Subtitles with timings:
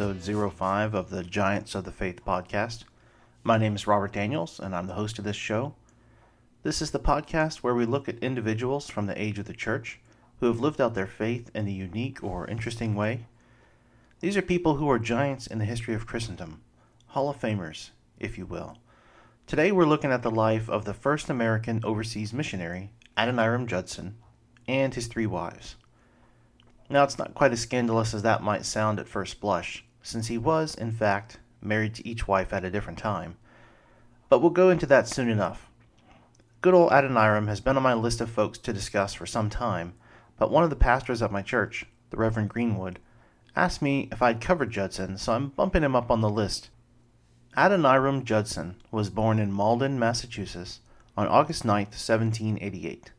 [0.00, 2.84] episode 05 of the Giants of the Faith podcast.
[3.44, 5.74] My name is Robert Daniels, and I'm the host of this show.
[6.62, 10.00] This is the podcast where we look at individuals from the age of the church
[10.38, 13.26] who have lived out their faith in a unique or interesting way.
[14.20, 16.62] These are people who are giants in the history of Christendom,
[17.08, 18.78] Hall of Famers, if you will.
[19.46, 24.16] Today we're looking at the life of the first American overseas missionary, Adoniram Judson,
[24.66, 25.76] and his three wives.
[26.88, 30.38] Now, it's not quite as scandalous as that might sound at first blush, since he
[30.38, 33.36] was, in fact, married to each wife at a different time.
[34.28, 35.70] But we'll go into that soon enough.
[36.62, 39.94] Good old Adoniram has been on my list of folks to discuss for some time,
[40.38, 42.98] but one of the pastors at my church, the Reverend Greenwood,
[43.56, 46.70] asked me if I'd covered Judson, so I'm bumping him up on the list.
[47.56, 50.80] Adoniram Judson was born in Malden, Massachusetts
[51.16, 53.10] on August 9, 1788.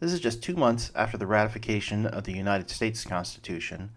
[0.00, 3.90] This is just two months after the ratification of the United States Constitution,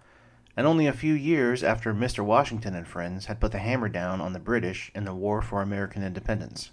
[0.58, 2.24] and only a few years after Mr.
[2.24, 5.62] Washington and friends had put the hammer down on the British in the War for
[5.62, 6.72] American Independence.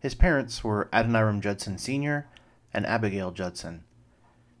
[0.00, 2.26] His parents were Adoniram Judson Sr.
[2.72, 3.84] and Abigail Judson.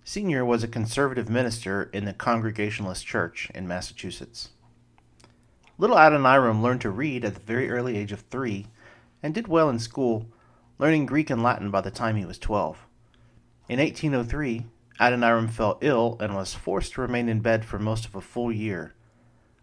[0.04, 0.44] Sr.
[0.44, 4.50] was a conservative minister in the Congregationalist Church in Massachusetts.
[5.76, 8.66] Little Adoniram learned to read at the very early age of three
[9.22, 10.26] and did well in school,
[10.78, 12.86] learning Greek and Latin by the time he was twelve.
[13.68, 14.66] In 1803,
[15.00, 18.50] Adoniram fell ill and was forced to remain in bed for most of a full
[18.50, 18.94] year.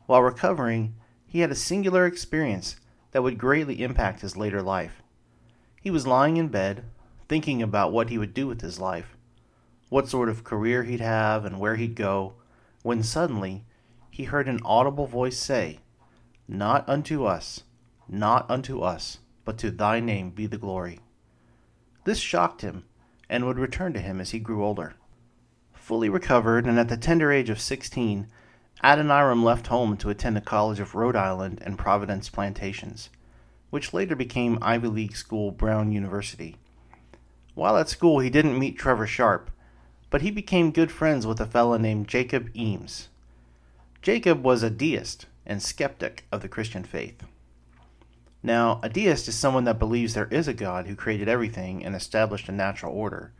[0.05, 2.77] While recovering, he had a singular experience
[3.11, 5.01] that would greatly impact his later life.
[5.81, 6.85] He was lying in bed,
[7.27, 9.17] thinking about what he would do with his life,
[9.89, 12.35] what sort of career he'd have, and where he'd go,
[12.81, 13.65] when suddenly
[14.09, 15.79] he heard an audible voice say,
[16.47, 17.63] Not unto us,
[18.07, 20.99] not unto us, but to thy name be the glory.
[22.05, 22.85] This shocked him
[23.29, 24.95] and would return to him as he grew older.
[25.85, 28.25] Fully recovered, and at the tender age of sixteen,
[28.83, 33.11] Adoniram left home to attend the College of Rhode Island and Providence Plantations,
[33.69, 36.57] which later became Ivy League school Brown University.
[37.53, 39.51] While at school, he didn't meet Trevor Sharp,
[40.09, 43.09] but he became good friends with a fellow named Jacob Eames.
[44.01, 47.21] Jacob was a deist and skeptic of the Christian faith.
[48.41, 51.93] Now, a deist is someone that believes there is a God who created everything and
[51.93, 53.33] established a natural order.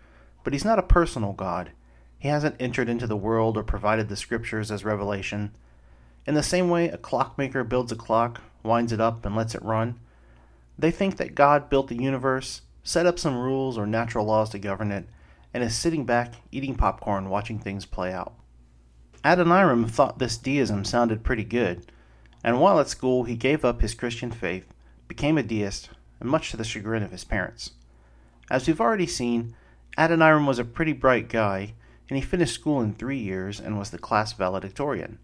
[0.44, 1.72] But he's not a personal God.
[2.26, 5.56] He hasn't entered into the world or provided the scriptures as revelation.
[6.26, 9.62] In the same way a clockmaker builds a clock, winds it up, and lets it
[9.62, 10.00] run,
[10.76, 14.58] they think that God built the universe, set up some rules or natural laws to
[14.58, 15.08] govern it,
[15.54, 18.34] and is sitting back, eating popcorn, watching things play out.
[19.24, 21.86] Adoniram thought this deism sounded pretty good,
[22.44, 24.74] and while at school he gave up his Christian faith
[25.08, 27.74] became a deist, and much to the chagrin of his parents.
[28.50, 29.56] As we've already seen,
[29.96, 31.76] Adoniram was a pretty bright guy,
[32.10, 35.20] and he finished school in three years and was the class valedictorian.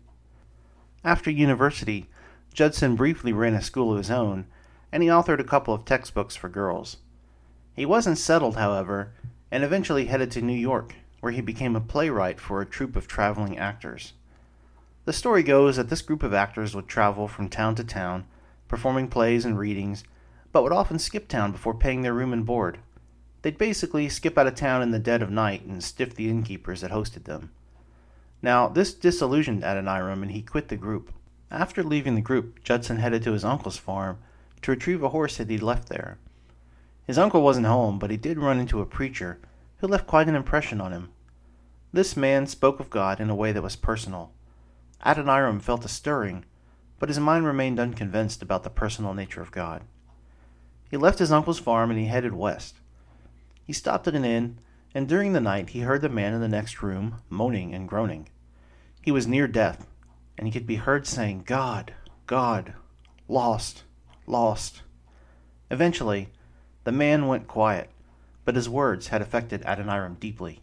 [1.04, 2.10] After university,
[2.54, 4.46] Judson briefly ran a school of his own,
[4.92, 6.98] and he authored a couple of textbooks for girls.
[7.76, 9.14] He wasn't settled, however,
[9.50, 13.08] and eventually headed to New York, where he became a playwright for a troupe of
[13.08, 14.14] traveling actors.
[15.06, 18.26] The story goes that this group of actors would travel from town to town
[18.72, 20.06] performing plays and readings,
[20.54, 22.80] but would often skip town before paying their room and board.
[23.42, 26.82] They'd basically skip out of town in the dead of night and stiff the innkeepers
[26.82, 27.52] that hosted them.
[28.42, 31.14] Now, this disillusioned Adoniram and he quit the group.
[31.50, 34.20] After leaving the group, Judson headed to his uncle's farm
[34.62, 36.18] to retrieve a horse that he'd left there.
[37.06, 39.40] His uncle wasn't home, but he did run into a preacher
[39.78, 41.10] who left quite an impression on him.
[41.92, 44.32] This man spoke of God in a way that was personal.
[45.04, 46.46] Adoniram felt a stirring
[47.02, 49.82] but his mind remained unconvinced about the personal nature of God.
[50.92, 52.76] He left his uncle's farm and he headed west.
[53.64, 54.60] He stopped at an inn,
[54.94, 58.30] and during the night he heard the man in the next room moaning and groaning.
[59.02, 59.88] He was near death,
[60.38, 61.94] and he could be heard saying, God,
[62.28, 62.74] God,
[63.28, 63.84] lost,
[64.28, 64.82] lost.
[65.70, 66.30] Eventually,
[66.84, 67.90] the man went quiet,
[68.44, 70.62] but his words had affected Adoniram deeply.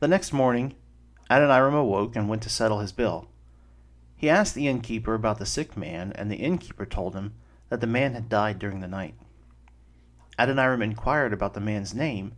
[0.00, 0.74] The next morning,
[1.30, 3.28] Adoniram awoke and went to settle his bill.
[4.16, 7.34] He asked the innkeeper about the sick man, and the innkeeper told him
[7.70, 9.14] that the man had died during the night.
[10.42, 12.32] Adoniram inquired about the man's name,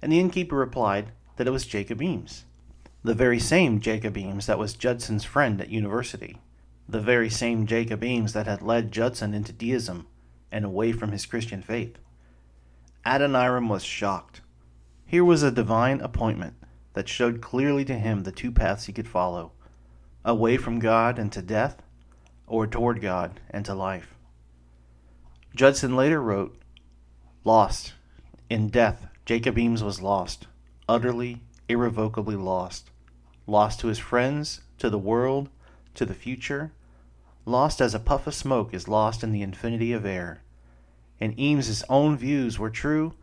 [0.00, 2.44] and the innkeeper replied that it was Jacob Eames,
[3.02, 6.38] the very same Jacob Eames that was Judson's friend at university,
[6.88, 10.06] the very same Jacob Eames that had led Judson into deism
[10.52, 11.98] and away from his Christian faith.
[13.04, 14.42] Adoniram was shocked.
[15.04, 16.54] Here was a divine appointment
[16.92, 19.52] that showed clearly to him the two paths he could follow
[20.24, 21.82] away from God and to death,
[22.46, 24.14] or toward God and to life.
[25.54, 26.56] Judson later wrote,
[27.42, 27.94] Lost.
[28.50, 30.46] In death, Jacob Eames was lost,
[30.86, 31.40] utterly,
[31.70, 32.90] irrevocably lost.
[33.46, 35.48] Lost to his friends, to the world,
[35.94, 36.72] to the future,
[37.46, 40.42] lost as a puff of smoke is lost in the infinity of air.
[41.18, 43.14] And Eames's own views were true.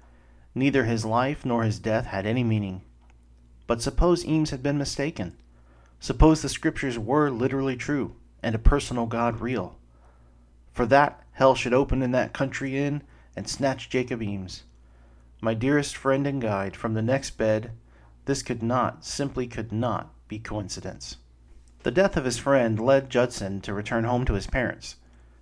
[0.55, 2.81] Neither his life nor his death had any meaning.
[3.67, 5.37] But suppose Eames had been mistaken.
[5.99, 9.77] Suppose the scriptures were literally true and a personal God real.
[10.73, 13.03] For that, hell should open in that country inn
[13.37, 14.63] and snatch Jacob Eames.
[15.41, 17.71] My dearest friend and guide, from the next bed,
[18.25, 21.17] this could not, simply could not, be coincidence.
[21.83, 24.95] The death of his friend led Judson to return home to his parents,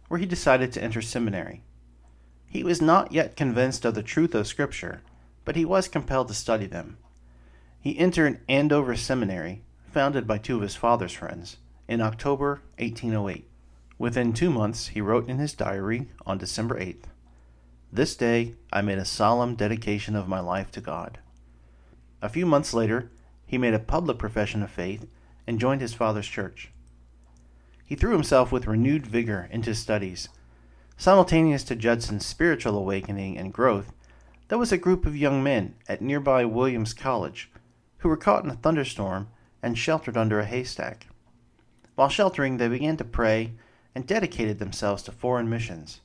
[0.09, 1.63] where he decided to enter seminary.
[2.47, 5.01] He was not yet convinced of the truth of Scripture,
[5.45, 6.97] but he was compelled to study them.
[7.79, 11.57] He entered Andover Seminary, founded by two of his father's friends,
[11.87, 13.47] in October 1808.
[13.97, 17.05] Within two months, he wrote in his diary on December 8th
[17.95, 21.19] This day I made a solemn dedication of my life to God.
[22.21, 23.09] A few months later,
[23.45, 25.07] he made a public profession of faith
[25.47, 26.73] and joined his father's church.
[27.85, 30.27] He threw himself with renewed vigor into studies.
[30.97, 33.93] Simultaneous to Judson's spiritual awakening and growth,
[34.49, 37.49] there was a group of young men at nearby Williams College
[37.99, 39.29] who were caught in a thunderstorm
[39.63, 41.07] and sheltered under a haystack.
[41.95, 43.53] While sheltering, they began to pray
[43.95, 46.01] and dedicated themselves to foreign missions.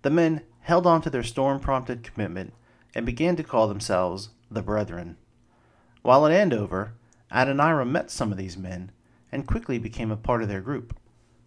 [0.00, 2.52] The men held on to their storm prompted commitment
[2.94, 5.16] and began to call themselves the Brethren.
[6.02, 6.94] While at Andover,
[7.30, 8.90] Adoniram met some of these men
[9.30, 10.96] and quickly became a part of their group.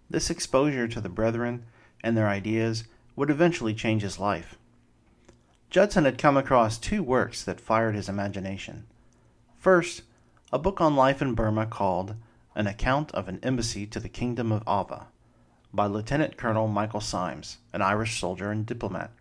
[0.09, 1.65] This exposure to the brethren
[2.01, 4.57] and their ideas would eventually change his life.
[5.69, 8.85] Judson had come across two works that fired his imagination.
[9.57, 10.03] First,
[10.51, 12.15] a book on life in Burma called
[12.55, 15.07] An Account of an Embassy to the Kingdom of Ava
[15.73, 19.11] by Lieutenant Colonel Michael Symes, an Irish soldier and diplomat.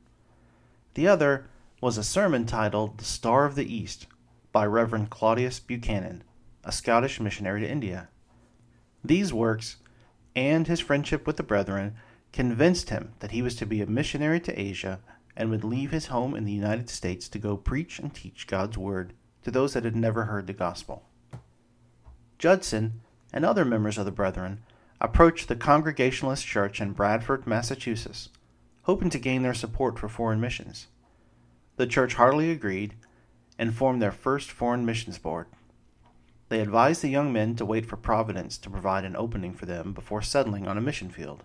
[0.94, 1.46] The other
[1.80, 4.06] was a sermon titled The Star of the East
[4.52, 6.22] by Reverend Claudius Buchanan,
[6.62, 8.08] a Scottish missionary to India.
[9.02, 9.76] These works,
[10.36, 11.94] and his friendship with the brethren,
[12.32, 15.00] convinced him that he was to be a missionary to Asia
[15.36, 18.76] and would leave his home in the United States to go preach and teach God's
[18.76, 21.04] Word to those that had never heard the gospel.
[22.38, 23.00] Judson
[23.32, 24.62] and other members of the Brethren
[25.02, 28.28] approached the Congregationalist Church in Bradford, Massachusetts,
[28.82, 30.86] hoping to gain their support for foreign missions.
[31.76, 32.94] The church heartily agreed
[33.58, 35.48] and formed their first foreign missions board.
[36.50, 39.92] They advised the young men to wait for Providence to provide an opening for them
[39.92, 41.42] before settling on a mission field.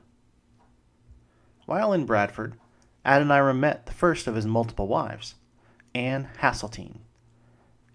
[1.65, 2.60] While in Bradford,
[3.03, 5.33] Adoniram met the first of his multiple wives,
[5.95, 7.00] Anne Hasseltine.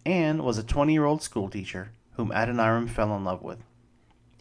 [0.04, 3.62] Anne was a 20 year old schoolteacher whom Adoniram fell in love with.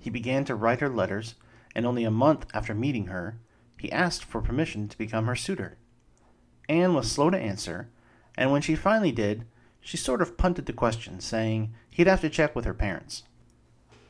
[0.02, 1.36] He began to write her letters,
[1.76, 3.38] and only a month after meeting her,
[3.80, 5.78] he asked for permission to become her suitor.
[6.68, 7.90] Anne was slow to answer,
[8.36, 9.46] and when she finally did,
[9.80, 13.24] she sort of punted the question, saying he'd have to check with her parents.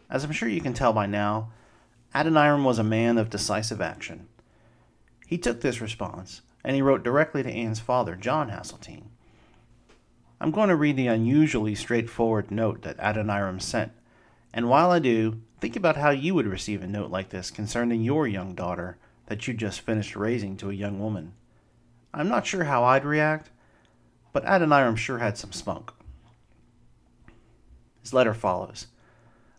[0.10, 1.52] As I'm sure you can tell by now,
[2.16, 4.28] Adoniram was a man of decisive action.
[5.28, 9.10] He took this response, and he wrote directly to Anne's father, John Hasseltine.
[10.40, 13.92] I'm going to read the unusually straightforward note that Adoniram sent,
[14.54, 18.02] and while I do, think about how you would receive a note like this concerning
[18.02, 21.34] your young daughter that you just finished raising to a young woman.
[22.14, 23.52] I'm not sure how I'd react,
[24.34, 25.92] but Adoniram sure had some spunk.
[28.02, 28.88] His letter follows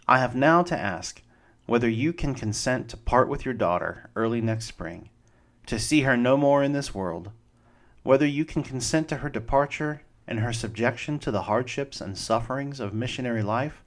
[0.09, 1.23] I have now to ask
[1.67, 5.09] whether you can consent to part with your daughter early next spring,
[5.67, 7.31] to see her no more in this world,
[8.03, 12.81] whether you can consent to her departure and her subjection to the hardships and sufferings
[12.81, 13.82] of missionary life,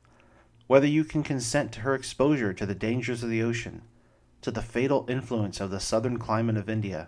[0.68, 3.82] whether you can consent to her exposure to the dangers of the ocean,
[4.42, 7.08] to the fatal influence of the southern climate of India,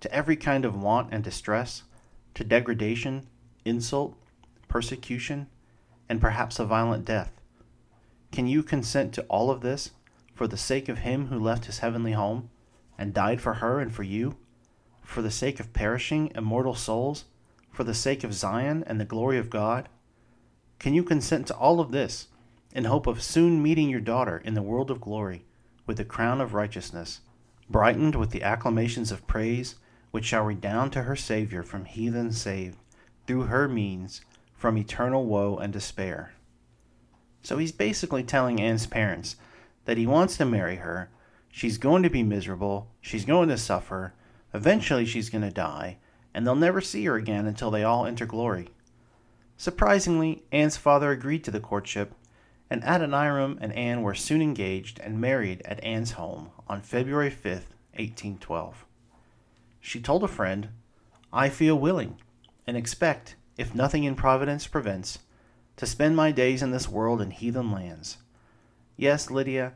[0.00, 1.82] to every kind of want and distress,
[2.34, 3.26] to degradation,
[3.64, 4.16] insult,
[4.68, 5.48] persecution,
[6.08, 7.32] and perhaps a violent death.
[8.30, 9.90] Can you consent to all of this
[10.34, 12.50] for the sake of him who left his heavenly home
[12.96, 14.36] and died for her and for you?
[15.02, 17.24] For the sake of perishing, immortal souls?
[17.72, 19.88] For the sake of Zion and the glory of God?
[20.78, 22.28] Can you consent to all of this
[22.74, 25.44] in hope of soon meeting your daughter in the world of glory
[25.86, 27.20] with the crown of righteousness,
[27.68, 29.76] brightened with the acclamations of praise
[30.10, 32.78] which shall redound to her Saviour from heathen saved,
[33.26, 34.22] through her means,
[34.54, 36.32] from eternal woe and despair.
[37.42, 39.36] So he's basically telling Anne's parents
[39.84, 41.10] that he wants to marry her,
[41.50, 44.12] she's going to be miserable, she's going to suffer,
[44.52, 45.98] eventually she's going to die,
[46.34, 48.68] and they'll never see her again until they all enter glory.
[49.56, 52.14] Surprisingly, Anne's father agreed to the courtship,
[52.70, 57.72] and Adoniram and Anne were soon engaged and married at Anne's home on February 5th,
[57.94, 58.84] 1812.
[59.80, 60.68] She told a friend,
[61.32, 62.18] I feel willing,
[62.66, 65.20] and expect, if nothing in Providence prevents,
[65.76, 68.18] to spend my days in this world in heathen lands.
[68.96, 69.74] Yes, Lydia,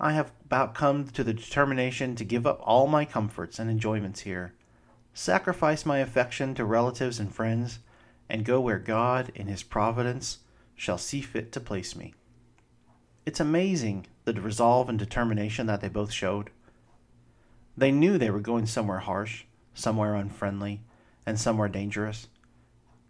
[0.00, 4.20] I have about come to the determination to give up all my comforts and enjoyments
[4.20, 4.52] here,
[5.14, 7.78] sacrifice my affection to relatives and friends,
[8.28, 10.38] and go where God, in His providence,
[10.74, 12.14] shall see fit to place me.
[13.26, 16.50] It's amazing the resolve and determination that they both showed.
[17.76, 20.82] They knew they were going somewhere harsh, somewhere unfriendly,
[21.24, 22.28] and somewhere dangerous.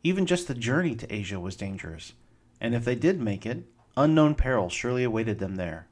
[0.02, 2.12] Even just the journey to Asia was dangerous,
[2.60, 3.64] and if they did make it,
[3.96, 5.88] unknown perils surely awaited them there.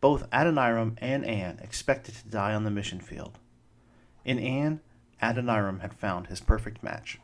[0.00, 3.38] Both Adoniram and Anne expected to die on the mission field.
[4.24, 4.80] In Anne,
[5.22, 7.20] Adoniram had found his perfect match.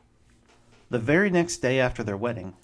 [0.88, 2.54] The very next day after their wedding,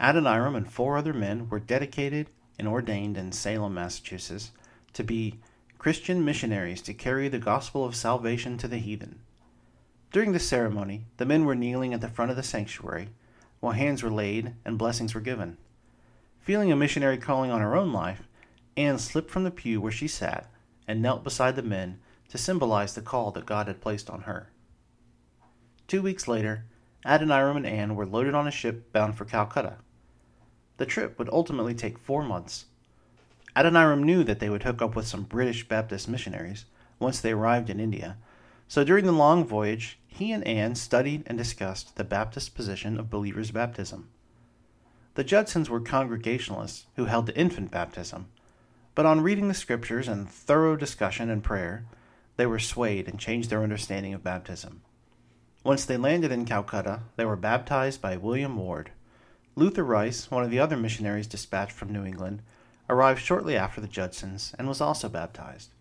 [0.00, 4.50] Adoniram and four other men were dedicated and ordained in Salem, Massachusetts,
[4.92, 5.40] to be
[5.78, 9.20] Christian missionaries to carry the gospel of salvation to the heathen.
[10.12, 13.08] During the ceremony, the men were kneeling at the front of the sanctuary,
[13.60, 15.56] while hands were laid and blessings were given.
[16.40, 18.28] Feeling a missionary calling on her own life,
[18.76, 20.50] Anne slipped from the pew where she sat
[20.86, 21.98] and knelt beside the men
[22.28, 24.50] to symbolize the call that God had placed on her.
[25.88, 26.66] Two weeks later,
[27.06, 29.78] Adoniram and Anne were loaded on a ship bound for Calcutta.
[30.80, 32.64] The trip would ultimately take four months.
[33.54, 36.64] Adoniram knew that they would hook up with some British Baptist missionaries
[36.98, 38.16] once they arrived in India,
[38.66, 43.10] so during the long voyage, he and Anne studied and discussed the Baptist position of
[43.10, 44.08] believers' baptism.
[45.16, 48.28] The Judsons were Congregationalists who held to infant baptism,
[48.94, 51.84] but on reading the scriptures and thorough discussion and prayer,
[52.38, 54.80] they were swayed and changed their understanding of baptism.
[55.62, 58.92] Once they landed in Calcutta, they were baptized by William Ward.
[59.60, 62.40] Luther Rice, one of the other missionaries dispatched from New England,
[62.88, 65.74] arrived shortly after the Judsons and was also baptized.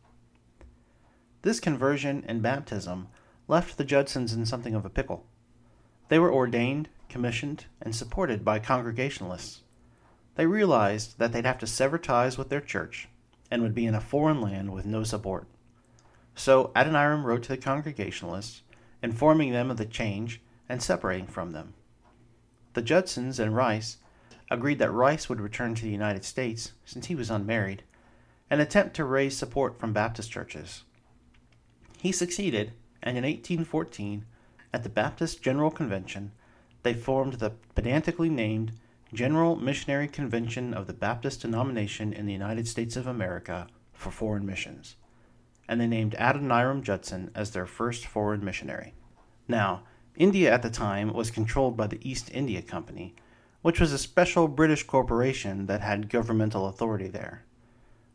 [1.43, 3.07] This conversion and baptism
[3.48, 5.25] left the Judsons in something of a pickle.
[6.09, 9.62] They were ordained, commissioned, and supported by Congregationalists
[10.36, 13.07] they realized that they'd have to sever ties with their church
[13.50, 15.48] and would be in a foreign land with no support.
[16.36, 18.62] So Adoniram wrote to the Congregationalists,
[19.01, 21.74] informing them of the change and separating from them.
[22.73, 23.97] The Judsons and Rice
[24.51, 27.83] agreed that Rice would return to the United States, since he was unmarried,
[28.49, 30.83] and attempt to raise support from Baptist churches.
[31.99, 32.73] He succeeded,
[33.03, 34.25] and in 1814,
[34.73, 36.31] at the Baptist General Convention,
[36.83, 38.73] they formed the pedantically named
[39.13, 44.45] General Missionary Convention of the Baptist Denomination in the United States of America for Foreign
[44.45, 44.95] Missions,
[45.67, 48.93] and they named Adoniram Judson as their first foreign missionary.
[49.47, 49.83] Now,
[50.19, 53.15] India at the time was controlled by the East India Company,
[53.63, 57.43] which was a special British corporation that had governmental authority there.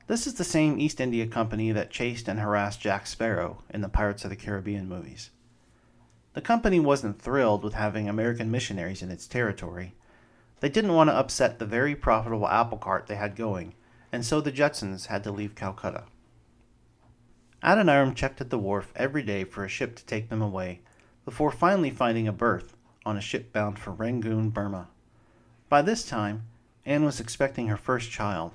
[0.06, 3.88] This is the same East India Company that chased and harassed Jack Sparrow in the
[3.88, 5.30] Pirates of the Caribbean movies.
[6.34, 9.94] The company wasn't thrilled with having American missionaries in its territory
[10.64, 13.74] they didn't want to upset the very profitable apple cart they had going,
[14.10, 16.04] and so the Judsons had to leave Calcutta.
[17.62, 20.80] Adoniram checked at the wharf every day for a ship to take them away,
[21.24, 22.76] before finally finding a berth
[23.06, 24.88] on a ship bound for Rangoon, Burma.
[25.68, 26.44] By this time,
[26.84, 28.52] Anne was expecting her first child,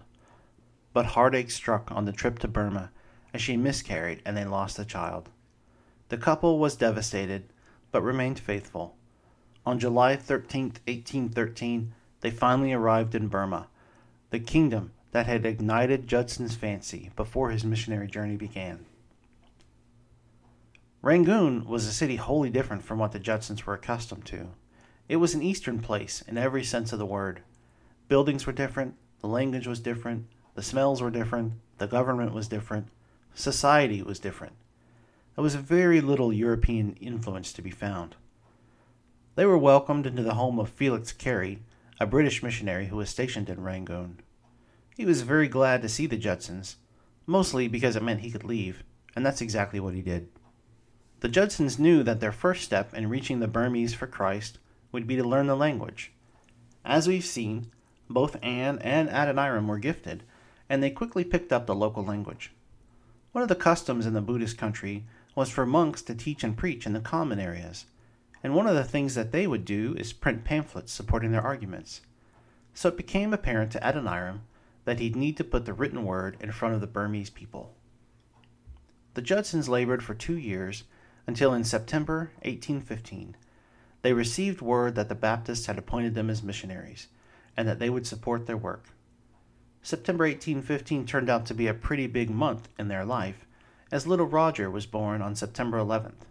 [0.93, 2.91] but heartache struck on the trip to Burma
[3.33, 5.29] as she miscarried and they lost the child.
[6.09, 7.43] The couple was devastated,
[7.91, 8.95] but remained faithful.
[9.65, 13.67] On July 13, 1813, they finally arrived in Burma,
[14.29, 18.85] the kingdom that had ignited Judson's fancy before his missionary journey began.
[21.01, 24.49] Rangoon was a city wholly different from what the Judsons were accustomed to.
[25.07, 27.41] It was an eastern place in every sense of the word.
[28.09, 32.89] Buildings were different, the language was different, the smells were different, the government was different,
[33.33, 34.53] society was different.
[35.35, 38.17] There was very little European influence to be found.
[39.35, 41.59] They were welcomed into the home of Felix Carey,
[41.97, 44.19] a British missionary who was stationed in Rangoon.
[44.97, 46.75] He was very glad to see the Judsons,
[47.25, 48.83] mostly because it meant he could leave,
[49.15, 50.27] and that's exactly what he did.
[51.21, 54.57] The Judsons knew that their first step in reaching the Burmese for Christ
[54.91, 56.13] would be to learn the language.
[56.85, 57.71] As we've seen,
[58.09, 60.23] both Anne and Adoniram were gifted,
[60.69, 62.51] and they quickly picked up the local language.
[63.33, 66.85] One of the customs in the Buddhist country was for monks to teach and preach
[66.85, 67.85] in the common areas,
[68.41, 72.01] and one of the things that they would do is print pamphlets supporting their arguments.
[72.73, 74.43] So it became apparent to Adoniram
[74.85, 77.75] that he'd need to put the written word in front of the Burmese people.
[79.15, 80.85] The Judsons labored for two years
[81.29, 83.36] until in September 1815
[84.01, 87.05] they received word that the Baptists had appointed them as missionaries
[87.55, 88.86] and that they would support their work.
[89.83, 93.45] September 1815 turned out to be a pretty big month in their life,
[93.91, 96.25] as little Roger was born on September 11th.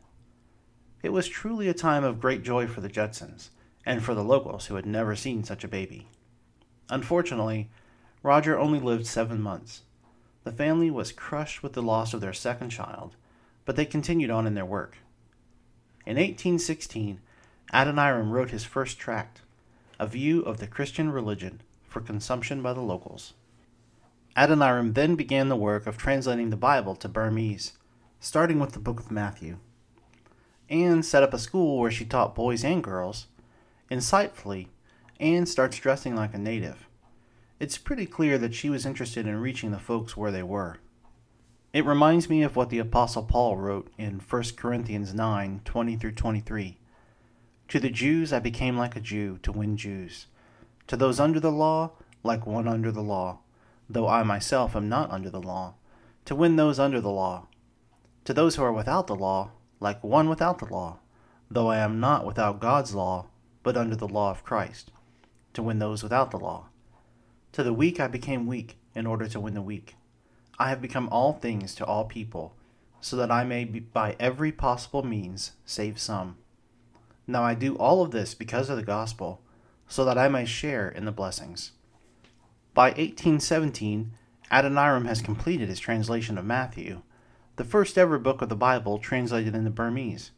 [1.05, 3.51] It was truly a time of great joy for the Judsons,
[3.87, 6.09] and for the locals who had never seen such a baby.
[6.91, 7.71] Unfortunately,
[8.25, 9.83] Roger only lived seven months.
[10.43, 13.15] The family was crushed with the loss of their second child,
[13.69, 14.97] but they continued on in their work.
[16.07, 17.21] In 1816,
[17.71, 19.43] Adoniram wrote his first tract,
[20.01, 23.35] A View of the Christian Religion, for consumption by the locals.
[24.35, 27.75] Adoniram then began the work of translating the Bible to Burmese,
[28.21, 29.59] starting with the book of Matthew.
[30.71, 33.27] Anne set up a school where she taught boys and girls.
[33.91, 34.69] Insightfully,
[35.21, 36.89] Anne starts dressing like a native.
[37.61, 40.79] It's pretty clear that she was interested in reaching the folks where they were.
[41.71, 46.13] It reminds me of what the Apostle Paul wrote in 1 Corinthians 9 20 through
[46.13, 46.79] 23.
[47.69, 50.29] To the Jews I became like a Jew to win Jews.
[50.87, 51.91] To those under the law,
[52.23, 53.41] like one under the law,
[53.87, 55.75] though I myself am not under the law,
[56.25, 57.49] to win those under the law.
[58.25, 61.01] To those who are without the law, like one without the law,
[61.51, 63.27] though I am not without God's law,
[63.63, 64.91] but under the law of Christ,
[65.53, 66.69] to win those without the law.
[67.53, 69.98] To the weak I became weak, in order to win the weak.
[70.59, 72.55] I have become all things to all people,
[73.01, 76.37] so that I may by every possible means save some.
[77.27, 79.41] Now I do all of this because of the gospel,
[79.87, 81.73] so that I may share in the blessings.
[82.75, 84.13] By 1817,
[84.51, 87.03] Adoniram has completed his translation of Matthew,
[87.57, 90.31] the first ever book of the Bible translated into Burmese.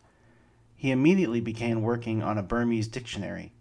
[0.75, 3.53] He immediately began working on a Burmese dictionary.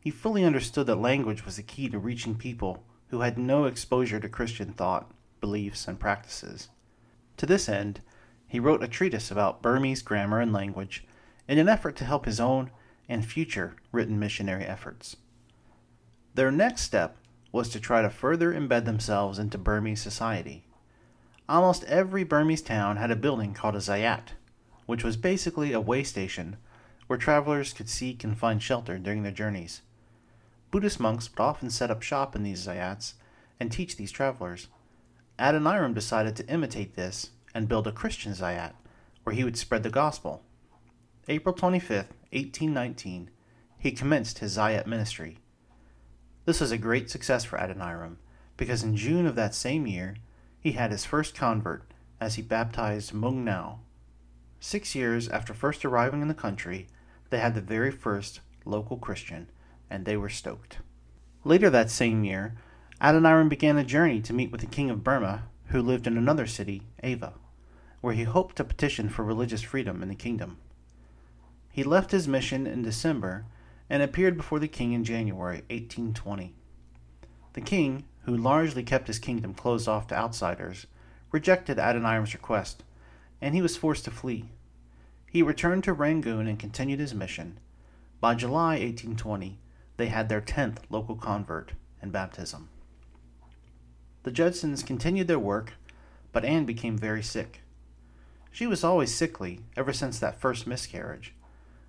[0.00, 4.20] He fully understood that language was the key to reaching people who had no exposure
[4.20, 5.10] to Christian thought
[5.46, 6.70] beliefs, and practices.
[7.36, 8.00] To this end,
[8.48, 11.04] he wrote a treatise about Burmese grammar and language
[11.46, 12.72] in an effort to help his own
[13.08, 15.14] and future written missionary efforts.
[16.34, 17.16] Their next step
[17.52, 20.64] was to try to further embed themselves into Burmese society.
[21.48, 24.30] Almost every Burmese town had a building called a zayat,
[24.86, 26.56] which was basically a way station
[27.06, 29.82] where travelers could seek and find shelter during their journeys.
[30.72, 33.12] Buddhist monks would often set up shop in these zayats
[33.60, 34.66] and teach these travelers.
[35.38, 38.72] Adoniram decided to imitate this and build a Christian Zayat,
[39.24, 40.42] where he would spread the gospel.
[41.28, 41.96] April 25,
[42.30, 43.30] 1819,
[43.78, 45.38] he commenced his Zayat ministry.
[46.44, 48.18] This was a great success for Adoniram,
[48.56, 50.16] because in June of that same year,
[50.58, 51.82] he had his first convert
[52.20, 53.78] as he baptized Maung Nau.
[54.60, 56.86] Six years after first arriving in the country,
[57.30, 59.50] they had the very first local Christian,
[59.90, 60.78] and they were stoked.
[61.44, 62.54] Later that same year,
[62.98, 66.46] Adoniram began a journey to meet with the king of Burma, who lived in another
[66.46, 67.34] city, Ava,
[68.00, 70.56] where he hoped to petition for religious freedom in the kingdom.
[71.70, 73.44] He left his mission in December
[73.90, 76.54] and appeared before the king in January 1820.
[77.52, 80.86] The king, who largely kept his kingdom closed off to outsiders,
[81.30, 82.82] rejected Adoniram's request,
[83.42, 84.46] and he was forced to flee.
[85.30, 87.58] He returned to Rangoon and continued his mission.
[88.20, 89.58] By July 1820,
[89.98, 92.70] they had their tenth local convert and baptism.
[94.26, 95.74] The Judsons continued their work,
[96.32, 97.60] but Anne became very sick.
[98.50, 101.32] She was always sickly ever since that first miscarriage,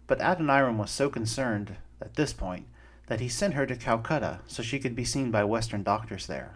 [0.05, 2.67] but Adoniram was so concerned at this point
[3.07, 6.53] that he sent her to Calcutta so she could be seen by Western doctors there.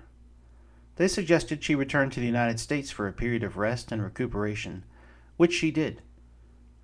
[0.97, 4.85] They suggested she return to the United States for a period of rest and recuperation,
[5.37, 6.03] which she did.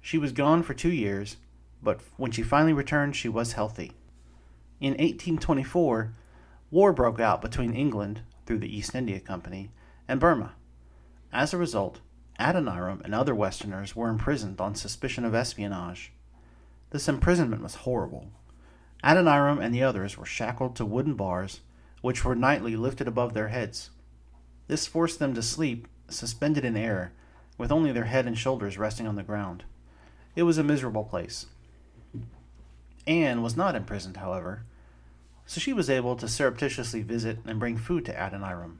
[0.01, 1.38] She was gone for two years,
[1.83, 3.91] but when she finally returned, she was healthy.
[4.81, 6.13] In 1824,
[6.71, 9.69] war broke out between England, through the East India Company,
[10.07, 10.53] and Burma.
[11.31, 11.99] As a result,
[12.39, 16.13] Adoniram and other Westerners were imprisoned on suspicion of espionage.
[16.91, 18.31] This imprisonment was horrible.
[19.03, 21.60] Adoniram and the others were shackled to wooden bars,
[22.01, 23.89] which were nightly lifted above their heads.
[24.67, 27.12] This forced them to sleep suspended in air,
[27.57, 29.65] with only their head and shoulders resting on the ground.
[30.36, 31.47] It was a miserable place.
[33.05, 34.63] Anne was not imprisoned, however
[35.47, 38.79] so she was able to surreptitiously visit and bring food to Adoniram.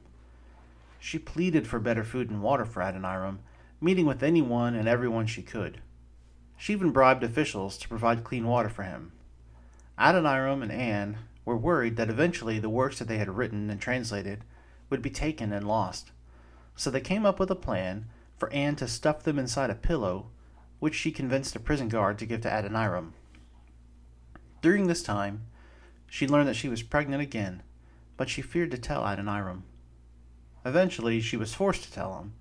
[1.00, 3.38] She pleaded for better food and water for Adoniram,
[3.80, 5.80] meeting with anyone and everyone she could.
[6.58, 9.12] She even bribed officials to provide clean water for him.
[9.98, 14.44] Adoniram and Anne were worried that eventually the works that they had written and translated
[14.90, 16.10] would be taken and lost,
[16.76, 20.26] so they came up with a plan for Anne to stuff them inside a pillow,
[20.80, 23.14] which she convinced a prison guard to give to Adoniram.
[24.60, 25.46] During this time,
[26.08, 27.62] she learned that she was pregnant again,
[28.16, 29.62] but she feared to tell Adoniram.
[30.64, 32.32] Eventually, she was forced to tell him,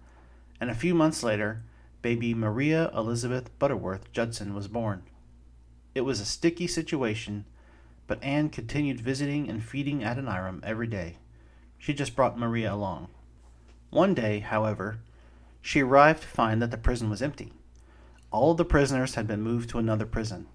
[0.60, 1.64] and a few months later,
[2.02, 5.04] baby Maria Elizabeth Butterworth Judson was born.
[5.94, 7.46] It was a sticky situation,
[8.08, 11.18] but Anne continued visiting and feeding Adoniram every day.
[11.78, 13.10] She just brought Maria along.
[13.90, 15.00] One day, however,
[15.62, 17.54] she arrived to find that the prison was empty.
[18.32, 20.48] All of the prisoners had been moved to another prison.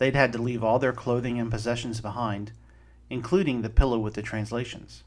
[0.00, 2.52] They'd had to leave all their clothing and possessions behind,
[3.10, 5.04] including the pillow with the translations.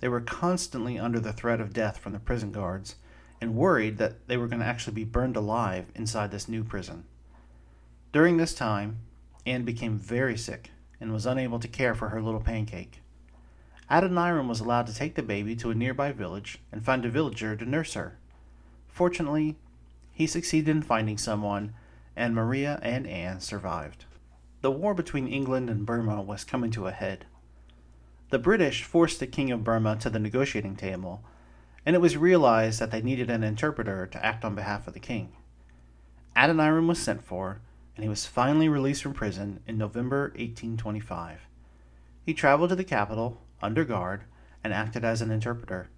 [0.00, 2.96] They were constantly under the threat of death from the prison guards
[3.42, 7.04] and worried that they were going to actually be burned alive inside this new prison.
[8.10, 9.00] During this time,
[9.44, 13.02] Anne became very sick and was unable to care for her little pancake.
[13.90, 17.54] Adoniram was allowed to take the baby to a nearby village and find a villager
[17.54, 18.16] to nurse her.
[18.88, 19.58] Fortunately,
[20.14, 21.74] he succeeded in finding someone,
[22.16, 24.05] and Maria and Anne survived.
[24.66, 27.26] The war between England and Burma was coming to a head.
[28.30, 31.22] The British forced the King of Burma to the negotiating table,
[31.86, 34.98] and it was realized that they needed an interpreter to act on behalf of the
[34.98, 35.36] king.
[36.34, 37.60] Adoniram was sent for,
[37.94, 41.42] and he was finally released from prison in November 1825.
[42.24, 44.24] He traveled to the capital under guard
[44.64, 45.90] and acted as an interpreter.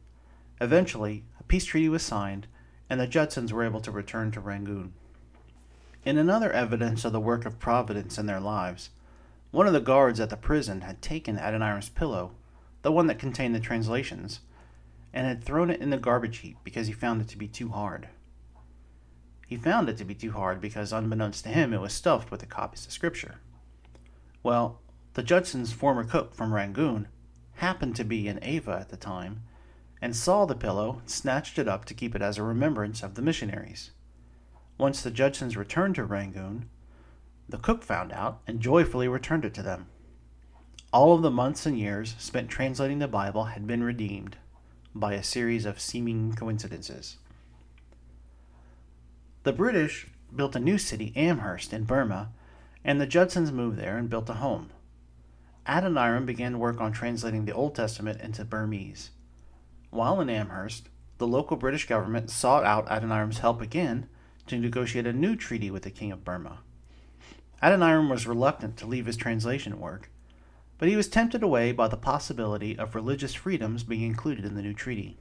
[0.61, 2.46] Eventually, a peace treaty was signed,
[2.90, 4.92] and the Judsons were able to return to Rangoon.
[6.09, 8.88] In another evidence of the work of Providence in their lives,
[9.51, 12.31] one of the guards at the prison had taken Adoniram's pillow,
[12.81, 14.40] the one that contained the translations,
[15.12, 17.68] and had thrown it in the garbage heap because he found it to be too
[17.68, 18.09] hard.
[19.47, 22.40] He found it to be too hard because, unbeknownst to him, it was stuffed with
[22.40, 23.35] the copies of Scripture.
[24.42, 24.81] Well,
[25.12, 27.09] the Judsons' former cook from Rangoon
[27.57, 29.42] happened to be in Ava at the time
[30.01, 33.21] and saw the pillow snatched it up to keep it as a remembrance of the
[33.21, 33.90] missionaries.
[34.79, 36.69] Once the Judsons returned to Rangoon,
[37.49, 39.87] the cook found out and joyfully returned it to them.
[40.93, 44.37] All of the months and years spent translating the Bible had been redeemed
[44.95, 47.17] by a series of seeming coincidences.
[49.43, 52.31] The British built a new city, Amherst, in Burma,
[52.85, 54.71] and the Judsons moved there and built a home.
[55.67, 59.11] Adoniram began work on translating the Old Testament into Burmese.
[59.91, 60.88] While in Amherst,
[61.19, 64.09] the local British government sought out Adoniram's help again
[64.49, 66.59] to negotiate a new treaty with the King of Burma.
[67.63, 70.11] Adoniram was reluctant to leave his translation work,
[70.79, 74.63] but he was tempted away by the possibility of religious freedoms being included in the
[74.63, 75.19] new treaty.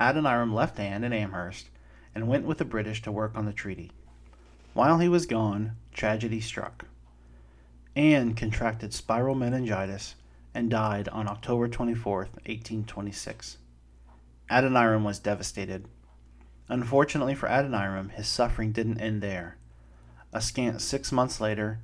[0.00, 1.68] Adoniram left Anne in Amherst
[2.14, 3.90] and went with the British to work on the treaty.
[4.74, 6.86] While he was gone, tragedy struck.
[7.94, 10.14] Anne contracted spinal meningitis
[10.54, 13.58] and died on October 24, 1826.
[14.50, 15.86] Adoniram was devastated.
[16.72, 19.58] Unfortunately for Adoniram, his suffering didn't end there.
[20.32, 21.80] A scant six months later,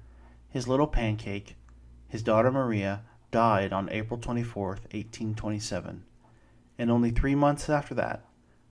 [0.48, 1.56] his little pancake,
[2.08, 6.04] his daughter Maria, died on April 24, 1827.
[6.78, 8.24] And only three months after that,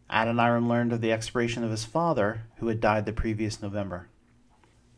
[0.09, 4.09] Adoniram learned of the expiration of his father, who had died the previous November.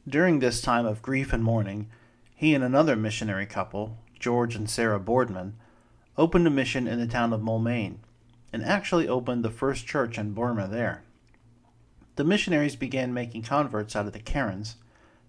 [0.07, 1.89] During this time of grief and mourning,
[2.33, 5.57] he and another missionary couple, George and Sarah Boardman,
[6.17, 7.97] opened a mission in the town of Moulmein,
[8.53, 11.03] and actually opened the first church in Burma there
[12.19, 14.75] the missionaries began making converts out of the Karens,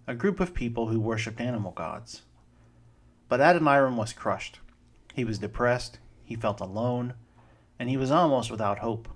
[0.09, 2.23] a group of people who worshipped animal gods.
[3.29, 4.59] But Adoniram was crushed.
[5.15, 7.15] He was depressed, he felt alone,
[7.79, 9.09] and he was almost without hope.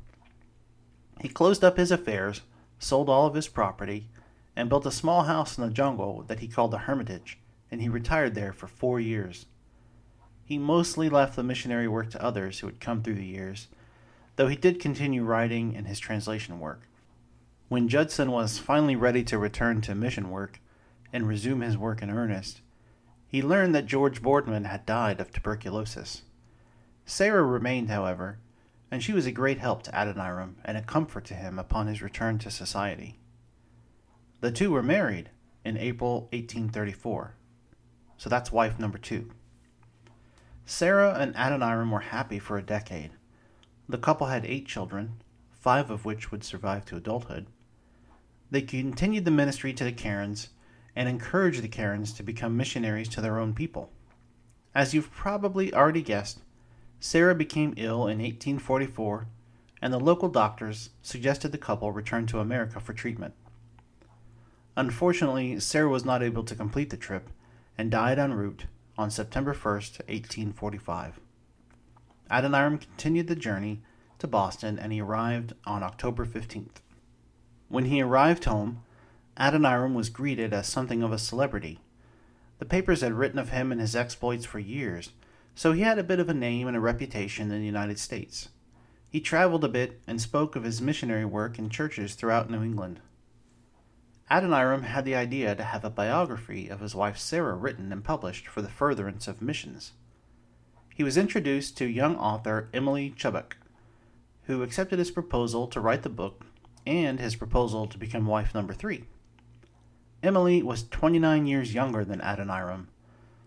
[1.21, 2.43] He closed up his affairs,
[2.79, 4.07] sold all of his property,
[4.55, 7.41] and built a small house in the jungle that he called the Hermitage,
[7.73, 9.47] and he retired there for four years.
[10.45, 13.67] He mostly left the missionary work to others who had come through the years,
[14.37, 16.83] though he did continue writing and his translation work.
[17.75, 20.61] When Judson was finally ready to return to mission work
[21.13, 22.61] and resume his work in earnest,
[23.27, 26.23] he learned that George Boardman had died of tuberculosis.
[27.05, 28.39] Sarah remained, however,
[28.93, 32.01] and she was a great help to Adoniram and a comfort to him upon his
[32.01, 33.19] return to society.
[34.41, 35.31] The two were married
[35.65, 37.35] in April 1834,
[38.17, 39.33] so that's wife number two.
[40.65, 43.11] Sarah and Adoniram were happy for a decade.
[43.89, 47.49] The couple had eight children, five of which would survive to adulthood,
[48.51, 50.49] they continued the ministry to the Karens
[50.97, 53.91] and encouraged the Karens to become missionaries to their own people.
[54.75, 56.41] As you've probably already guessed,
[57.01, 59.27] Sarah became ill in 1844,
[59.83, 63.35] and the local doctors suggested the couple return to America for treatment.
[64.77, 67.29] Unfortunately, Sarah was not able to complete the trip
[67.79, 71.21] and died en route on September 1st, 1845.
[72.31, 73.83] Adoniram continued the journey
[74.19, 76.81] to Boston and he arrived on October 15th.
[77.75, 78.85] When he arrived home,
[79.37, 81.81] Adoniram was greeted as something of a celebrity.
[82.61, 85.11] The papers had written of him and his exploits for years,
[85.57, 88.51] so he had a bit of a name and a reputation in the United States.
[89.11, 93.01] He traveled a bit and spoke of his missionary work in churches throughout New England.
[94.31, 98.47] Adoniram had the idea to have a biography of his wife Sarah written and published
[98.47, 99.95] for the furtherance of missions.
[100.95, 103.57] He was introduced to young author Emily Chubbuck,
[104.45, 106.45] who accepted his proposal to write the book
[106.87, 109.05] and his proposal to become wife number three.
[110.23, 112.89] Emily was 29 years younger than Adoniram,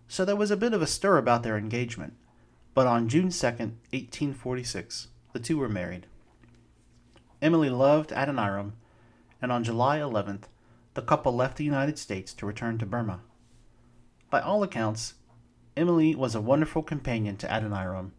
[0.07, 2.13] so there was a bit of a stir about their engagement,
[2.73, 6.05] but on June 2, 1846, the two were married.
[7.41, 8.73] Emily loved Adoniram,
[9.41, 10.43] and on July 11th,
[10.93, 13.21] the couple left the United States to return to Burma.
[14.29, 15.13] By all accounts,
[15.75, 18.11] Emily was a wonderful companion to Adoniram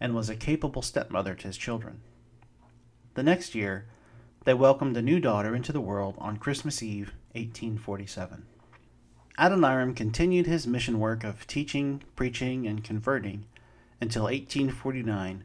[0.00, 2.00] and was a capable stepmother to his children.
[3.14, 3.86] The next year,
[4.44, 8.46] they welcomed a new daughter into the world on Christmas Eve, 1847.
[9.38, 13.44] Adoniram continued his mission work of teaching, preaching, and converting
[14.00, 15.44] until 1849,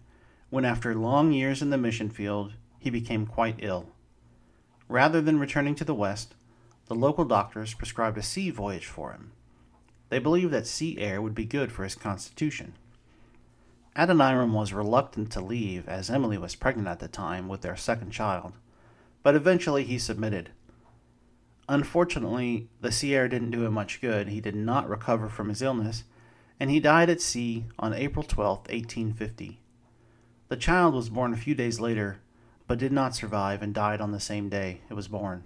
[0.49, 3.87] when after long years in the mission field, he became quite ill.
[4.87, 6.35] Rather than returning to the West,
[6.87, 9.31] the local doctors prescribed a sea voyage for him.
[10.09, 12.73] They believed that sea air would be good for his constitution.
[13.95, 18.11] Adoniram was reluctant to leave, as Emily was pregnant at the time with their second
[18.11, 18.53] child,
[19.25, 20.51] but eventually he submitted.
[21.67, 24.27] Unfortunately, the sea air didn't do him much good.
[24.27, 26.03] He did not recover from his illness,
[26.59, 29.61] and he died at sea on April 12, 1850.
[30.49, 32.19] The child was born a few days later
[32.67, 35.43] but did not survive and died on the same day it was born.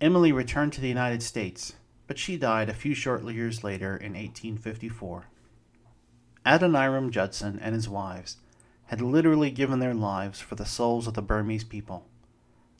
[0.00, 1.74] Emily returned to the United States,
[2.08, 5.26] but she died a few short years later in 1854.
[6.44, 8.38] Adoniram Judson and his wives
[8.86, 12.08] had literally given their lives for the souls of the Burmese people.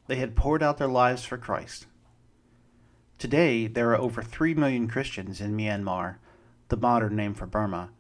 [0.07, 1.87] They had poured out their lives for Christ.
[3.19, 6.17] Today, there are over 3 million Christians in Myanmar,
[6.69, 7.91] the modern name for Burma,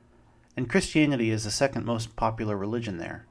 [0.56, 3.26] and Christianity is the second most popular religion there.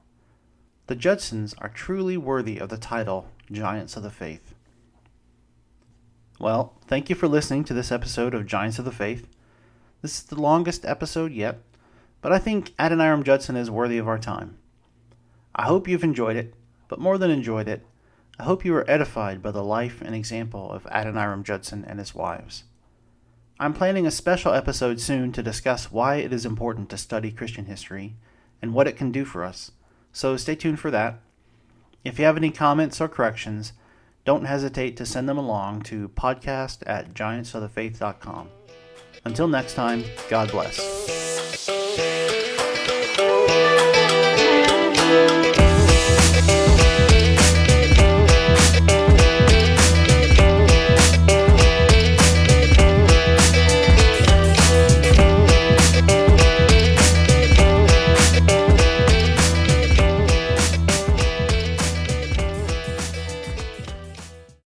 [0.87, 4.53] The Judsons are truly worthy of the title Giants of the Faith.
[6.39, 9.27] Well, thank you for listening to this episode of Giants of the Faith.
[10.01, 11.59] This is the longest episode yet,
[12.21, 14.57] but I think Adoniram Judson is worthy of our time.
[15.55, 16.53] I hope you've enjoyed it,
[16.87, 17.85] but more than enjoyed it,
[18.39, 22.13] I hope you were edified by the life and example of Adoniram Judson and his
[22.13, 22.63] wives.
[23.59, 27.65] I'm planning a special episode soon to discuss why it is important to study Christian
[27.65, 28.15] history
[28.61, 29.71] and what it can do for us
[30.15, 31.19] so stay tuned for that.
[32.05, 33.73] If you have any comments or corrections,
[34.23, 38.49] don't hesitate to send them along to podcast at giantsofthefaith.com.
[39.25, 41.24] Until next time, God bless.